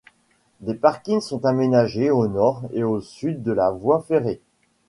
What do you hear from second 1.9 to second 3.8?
au nord et au sud de la